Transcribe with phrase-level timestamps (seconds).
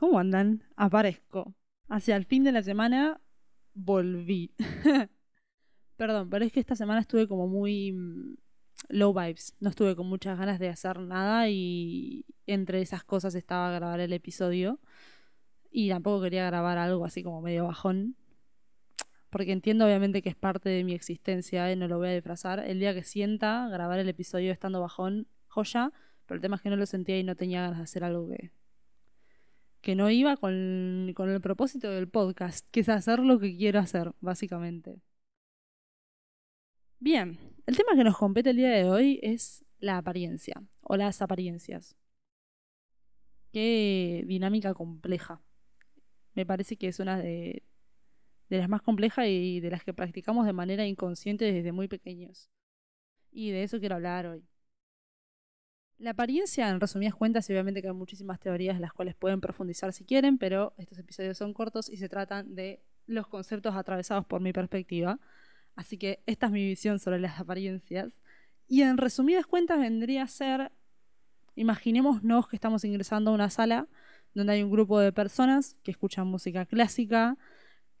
[0.00, 0.64] ¿cómo andan?
[0.74, 1.54] Aparezco.
[1.88, 3.20] Hacia el fin de la semana
[3.72, 4.52] volví.
[5.96, 8.36] Perdón, pero es que esta semana estuve como muy mm,
[8.88, 9.54] low vibes.
[9.60, 14.12] No estuve con muchas ganas de hacer nada y entre esas cosas estaba grabar el
[14.12, 14.80] episodio.
[15.70, 18.16] Y tampoco quería grabar algo así como medio bajón.
[19.30, 22.58] Porque entiendo obviamente que es parte de mi existencia y no lo voy a disfrazar.
[22.58, 25.92] El día que sienta grabar el episodio estando bajón, joya.
[26.26, 28.28] Pero el tema es que no lo sentía y no tenía ganas de hacer algo
[28.28, 28.50] que,
[29.80, 34.12] que no iba con, el propósito del podcast, que es hacer lo que quiero hacer,
[34.20, 35.00] básicamente.
[37.00, 41.22] Bien, el tema que nos compete el día de hoy es la apariencia o las
[41.22, 41.96] apariencias.
[43.52, 45.40] Qué dinámica compleja.
[46.34, 47.62] Me parece que es una de,
[48.48, 52.50] las más complejas y de las que practicamos de manera inconsciente desde muy pequeños.
[53.30, 54.44] Y de eso quiero hablar hoy.
[55.98, 60.04] La apariencia, en resumidas cuentas, obviamente que hay muchísimas teorías las cuales pueden profundizar si
[60.04, 64.52] quieren, pero estos episodios son cortos y se tratan de los conceptos atravesados por mi
[64.52, 65.18] perspectiva.
[65.74, 68.20] Así que esta es mi visión sobre las apariencias.
[68.68, 70.70] Y en resumidas cuentas vendría a ser,
[71.56, 73.88] imaginémonos que estamos ingresando a una sala
[74.34, 77.36] donde hay un grupo de personas que escuchan música clásica,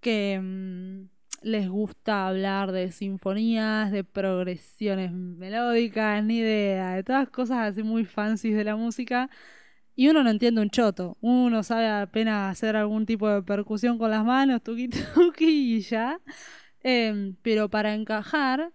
[0.00, 1.08] que...
[1.42, 8.04] Les gusta hablar de sinfonías, de progresiones melódicas, ni idea, de todas cosas así muy
[8.04, 9.30] fancies de la música.
[9.94, 11.16] Y uno no entiende un choto.
[11.20, 16.20] Uno sabe apenas hacer algún tipo de percusión con las manos, tuki tuki y ya.
[16.82, 18.72] Em, pero para encajar,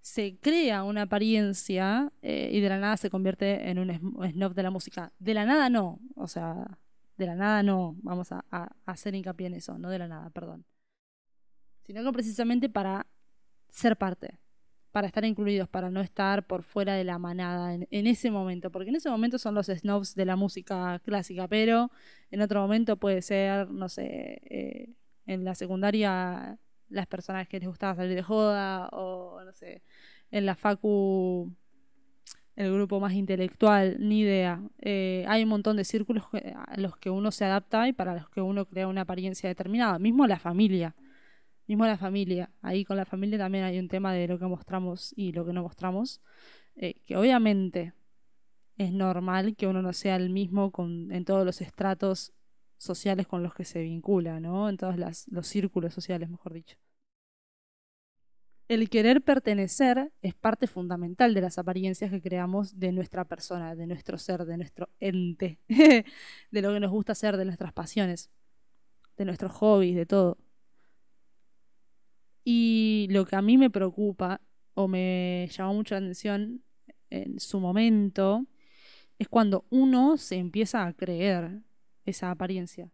[0.00, 3.92] se crea una apariencia eh, y de la nada se convierte en un
[4.30, 5.12] snob de la música.
[5.18, 6.00] De la nada no.
[6.16, 6.78] O sea,
[7.16, 7.96] de la nada no.
[8.02, 8.44] Vamos a
[8.86, 9.78] hacer hincapié en eso.
[9.78, 10.64] No de la nada, perdón
[11.88, 13.06] sino que precisamente para
[13.70, 14.38] ser parte,
[14.92, 18.90] para estar incluidos, para no estar por fuera de la manada en, ese momento, porque
[18.90, 21.90] en ese momento son los snobs de la música clásica, pero
[22.30, 24.90] en otro momento puede ser, no sé, eh,
[25.24, 26.58] en la secundaria
[26.90, 29.82] las personas que les gustaba salir de joda, o no sé,
[30.30, 31.50] en la facu
[32.54, 34.60] el grupo más intelectual, ni idea.
[34.82, 38.28] Eh, hay un montón de círculos a los que uno se adapta y para los
[38.28, 40.94] que uno crea una apariencia determinada, mismo la familia.
[41.68, 42.50] Mismo la familia.
[42.62, 45.52] Ahí con la familia también hay un tema de lo que mostramos y lo que
[45.52, 46.20] no mostramos.
[46.76, 47.92] Eh, que obviamente
[48.78, 52.32] es normal que uno no sea el mismo en todos los estratos
[52.78, 54.68] sociales con los que se vincula, ¿no?
[54.68, 56.76] En todos los círculos sociales, mejor dicho.
[58.68, 63.86] El querer pertenecer es parte fundamental de las apariencias que creamos de nuestra persona, de
[63.86, 68.30] nuestro ser, de nuestro ente, de lo que nos gusta hacer, de nuestras pasiones,
[69.16, 70.38] de nuestros hobbies, de todo.
[72.50, 74.40] Y lo que a mí me preocupa
[74.72, 76.62] o me llamó mucho la atención
[77.10, 78.46] en su momento
[79.18, 81.60] es cuando uno se empieza a creer
[82.06, 82.90] esa apariencia.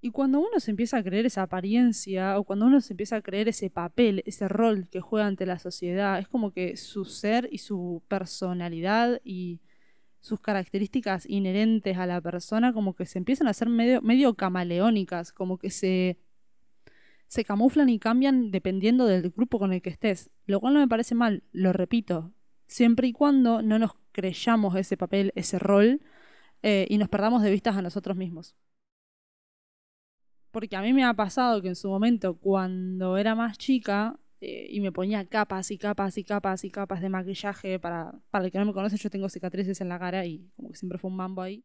[0.00, 3.20] Y cuando uno se empieza a creer esa apariencia, o cuando uno se empieza a
[3.20, 7.48] creer ese papel, ese rol que juega ante la sociedad, es como que su ser
[7.50, 9.60] y su personalidad y
[10.20, 15.32] sus características inherentes a la persona como que se empiezan a hacer medio, medio camaleónicas,
[15.32, 16.16] como que se
[17.32, 20.86] se camuflan y cambian dependiendo del grupo con el que estés, lo cual no me
[20.86, 22.34] parece mal, lo repito,
[22.66, 26.02] siempre y cuando no nos creyamos ese papel, ese rol,
[26.62, 28.54] eh, y nos perdamos de vistas a nosotros mismos.
[30.50, 34.66] Porque a mí me ha pasado que en su momento, cuando era más chica, eh,
[34.68, 38.50] y me ponía capas y capas y capas y capas de maquillaje, para, para el
[38.52, 41.10] que no me conoce, yo tengo cicatrices en la cara y como que siempre fue
[41.10, 41.64] un mambo ahí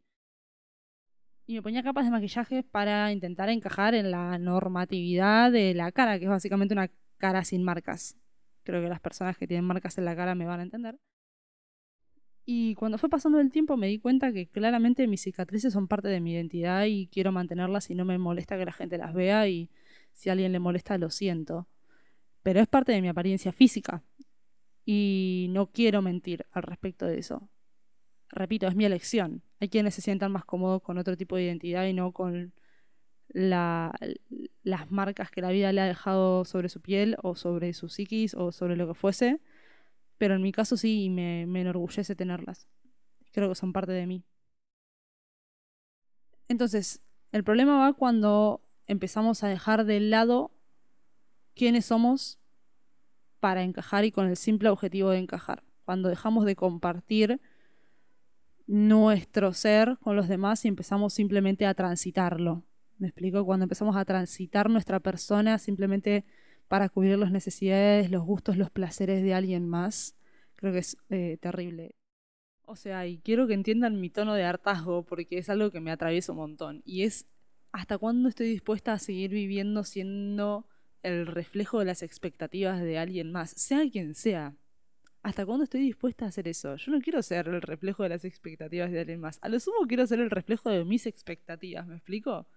[1.47, 6.19] y me ponía capas de maquillaje para intentar encajar en la normatividad de la cara,
[6.19, 8.17] que es básicamente una cara sin marcas.
[8.63, 10.99] Creo que las personas que tienen marcas en la cara me van a entender.
[12.45, 16.09] Y cuando fue pasando el tiempo me di cuenta que claramente mis cicatrices son parte
[16.09, 19.47] de mi identidad y quiero mantenerlas y no me molesta que la gente las vea
[19.47, 19.69] y
[20.13, 21.67] si a alguien le molesta lo siento.
[22.43, 24.03] Pero es parte de mi apariencia física
[24.85, 27.49] y no quiero mentir al respecto de eso
[28.29, 29.41] repito, es mi elección.
[29.59, 32.53] Hay quienes se sientan más cómodos con otro tipo de identidad y no con
[33.29, 33.91] las
[34.89, 38.51] marcas que la vida le ha dejado sobre su piel o sobre su psiquis o
[38.51, 39.41] sobre lo que fuese.
[40.17, 42.67] Pero en mi caso sí me, me enorgullece tenerlas.
[43.31, 44.23] Creo que son parte de mí.
[46.47, 47.01] Entonces,
[47.31, 50.51] el problema va cuando empezamos a dejar de lado
[51.55, 52.39] quiénes somos
[53.39, 55.63] para encajar y con el simple objetivo de encajar.
[55.85, 57.41] Cuando dejamos de compartir
[58.67, 62.63] nuestro ser con los demás y empezamos simplemente a transitarlo.
[62.97, 63.45] ¿Me explico?
[63.45, 66.25] Cuando empezamos a transitar nuestra persona simplemente
[66.67, 70.15] para cubrir las necesidades, los gustos, los placeres de alguien más,
[70.55, 71.95] creo que es eh, terrible.
[72.65, 75.91] O sea, y quiero que entiendan mi tono de hartazgo porque es algo que me
[75.91, 76.81] atraviesa un montón.
[76.83, 77.27] Y es
[77.71, 80.67] hasta cuándo estoy dispuesta a seguir viviendo siendo
[81.03, 84.55] el reflejo de las expectativas de alguien más, sea quien sea.
[85.27, 86.77] ¿Hasta cuándo estoy dispuesta a hacer eso?
[86.77, 89.39] Yo no quiero ser el reflejo de las expectativas de alguien más.
[89.41, 92.47] A lo sumo quiero ser el reflejo de mis expectativas, ¿me explico?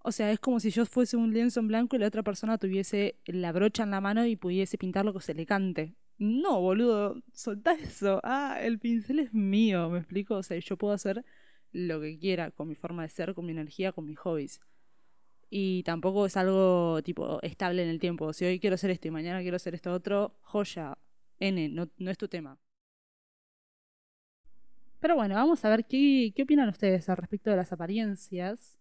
[0.00, 2.58] O sea, es como si yo fuese un lienzo en blanco y la otra persona
[2.58, 5.94] tuviese la brocha en la mano y pudiese pintar lo que se le cante.
[6.18, 8.20] No, boludo, soltá eso.
[8.22, 10.34] Ah, el pincel es mío, ¿me explico?
[10.34, 11.24] O sea, yo puedo hacer
[11.72, 14.60] lo que quiera con mi forma de ser, con mi energía, con mis hobbies.
[15.48, 18.34] Y tampoco es algo tipo estable en el tiempo.
[18.34, 20.98] Si hoy quiero hacer esto y mañana quiero hacer esto otro, joya,
[21.40, 22.58] N, no, no es tu tema.
[25.00, 28.78] Pero bueno, vamos a ver qué, qué opinan ustedes al respecto de las apariencias.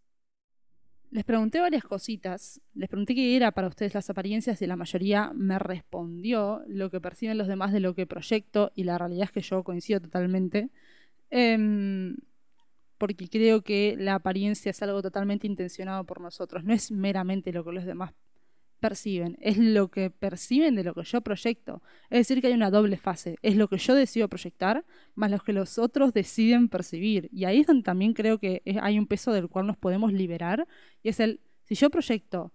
[1.12, 2.62] Les pregunté varias cositas.
[2.74, 7.00] Les pregunté qué era para ustedes las apariencias y la mayoría me respondió lo que
[7.00, 10.70] perciben los demás de lo que proyecto y la realidad es que yo coincido totalmente.
[11.30, 12.18] Em,
[12.98, 16.64] porque creo que la apariencia es algo totalmente intencionado por nosotros.
[16.64, 18.14] No es meramente lo que los demás
[18.88, 21.82] perciben, es lo que perciben de lo que yo proyecto.
[22.12, 23.38] Es decir, que hay una doble fase.
[23.42, 24.86] Es lo que yo decido proyectar,
[25.16, 27.28] más lo que los otros deciden percibir.
[27.32, 30.68] Y ahí es donde también creo que hay un peso del cual nos podemos liberar.
[31.02, 32.52] Y es el, si yo proyecto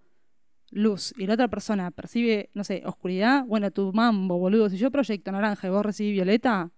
[0.71, 4.71] luz y la otra persona percibe, no sé, oscuridad, bueno, tu mambo, boludo.
[4.71, 6.71] Si yo proyecto naranja y vos recibís violeta,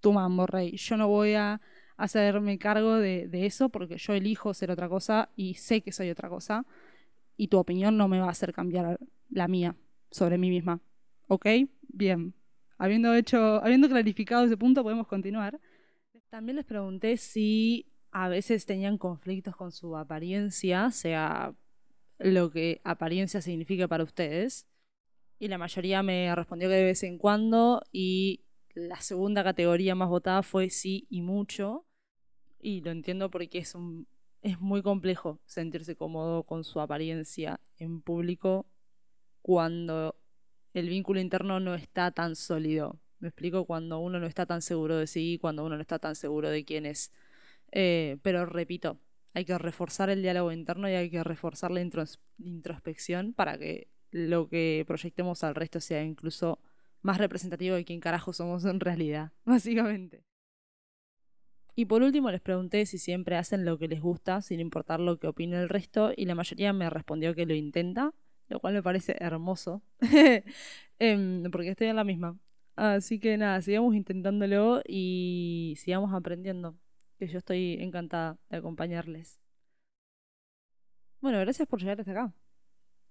[0.00, 0.76] tu mambo, rey.
[0.76, 1.60] Yo no voy a
[1.96, 6.10] hacerme cargo de, de eso porque yo elijo ser otra cosa y sé que soy
[6.10, 6.64] otra cosa
[7.40, 9.00] y tu opinión no me va a hacer cambiar
[9.30, 9.74] la mía
[10.10, 10.82] sobre mí misma.
[11.26, 11.46] ¿Ok?
[11.88, 12.34] Bien.
[12.76, 15.58] Habiendo hecho, habiendo clarificado ese punto, podemos continuar.
[16.28, 21.54] También les pregunté si a veces tenían conflictos con su apariencia, sea
[22.18, 24.66] lo que apariencia significa para ustedes.
[25.38, 27.80] Y la mayoría me respondió que de vez en cuando.
[27.90, 28.44] Y
[28.74, 31.86] la segunda categoría más votada fue sí y mucho.
[32.60, 34.06] Y lo entiendo porque es un
[34.42, 38.66] es muy complejo sentirse cómodo con su apariencia en público
[39.42, 40.16] cuando
[40.74, 42.98] el vínculo interno no está tan sólido.
[43.18, 46.14] Me explico cuando uno no está tan seguro de sí, cuando uno no está tan
[46.14, 47.12] seguro de quién es.
[47.72, 48.98] Eh, pero repito,
[49.34, 54.48] hay que reforzar el diálogo interno y hay que reforzar la introspección para que lo
[54.48, 56.60] que proyectemos al resto sea incluso
[57.02, 60.29] más representativo de quién carajo somos en realidad, básicamente.
[61.80, 65.18] Y por último les pregunté si siempre hacen lo que les gusta, sin importar lo
[65.18, 68.12] que opine el resto, y la mayoría me respondió que lo intenta,
[68.48, 69.80] lo cual me parece hermoso,
[70.98, 72.38] em, porque estoy en la misma.
[72.76, 76.76] Así que nada, sigamos intentándolo y sigamos aprendiendo,
[77.18, 79.40] que yo estoy encantada de acompañarles.
[81.22, 82.34] Bueno, gracias por llegar hasta acá.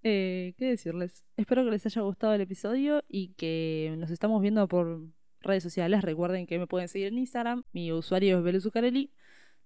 [0.03, 1.25] Eh, ¿Qué decirles?
[1.37, 5.09] Espero que les haya gustado el episodio y que nos estamos viendo por
[5.41, 7.63] redes sociales, recuerden que me pueden seguir en Instagram.
[7.71, 9.11] Mi usuario es Beluzucarelli,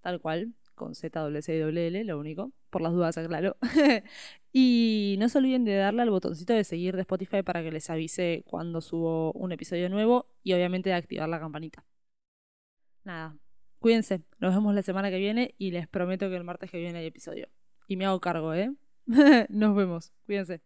[0.02, 2.52] tal cual, con ZWCWL, lo único.
[2.70, 3.58] Por las dudas, aclaro.
[4.52, 7.90] y no se olviden de darle al botoncito de seguir de Spotify para que les
[7.90, 11.86] avise cuando subo un episodio nuevo y obviamente de activar la campanita.
[13.04, 13.38] Nada,
[13.80, 14.22] cuídense.
[14.40, 17.06] Nos vemos la semana que viene y les prometo que el martes que viene hay
[17.08, 17.50] episodio.
[17.88, 18.74] Y me hago cargo, ¿eh?
[19.50, 20.12] Nos vemos.
[20.26, 20.62] Cuídense.